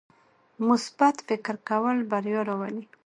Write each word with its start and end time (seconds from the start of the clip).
مثبت 0.67 1.15
فکر 1.27 1.55
کول 1.67 1.97
بریا 2.11 2.41
راولي. 2.47 2.83